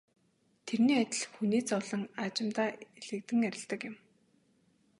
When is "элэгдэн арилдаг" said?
2.99-3.81